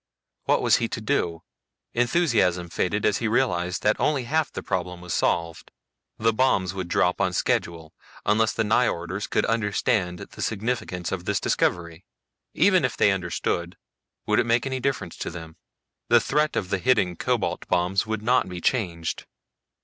What 0.45 0.63
was 0.63 0.77
he 0.77 0.87
to 0.87 0.99
do? 0.99 1.43
Enthusiasm 1.93 2.69
faded 2.69 3.05
as 3.05 3.19
he 3.19 3.27
realized 3.27 3.83
that 3.83 3.99
only 3.99 4.23
half 4.23 4.47
of 4.47 4.53
the 4.53 4.63
problem 4.63 4.99
was 4.99 5.13
solved. 5.13 5.69
The 6.17 6.33
bombs 6.33 6.73
would 6.73 6.87
drop 6.87 7.21
on 7.21 7.33
schedule 7.33 7.93
unless 8.25 8.51
the 8.51 8.63
Nyjorders 8.63 9.29
could 9.29 9.45
understand 9.45 10.17
the 10.17 10.41
significance 10.41 11.11
of 11.11 11.25
this 11.25 11.39
discovery. 11.39 12.03
Even 12.55 12.83
if 12.83 12.97
they 12.97 13.11
understood, 13.11 13.77
would 14.25 14.39
it 14.39 14.47
make 14.47 14.65
any 14.65 14.79
difference 14.79 15.15
to 15.17 15.29
them? 15.29 15.55
The 16.09 16.19
threat 16.19 16.55
of 16.55 16.71
the 16.71 16.79
hidden 16.79 17.15
cobalt 17.15 17.67
bombs 17.67 18.07
would 18.07 18.23
not 18.23 18.49
be 18.49 18.59
changed. 18.59 19.27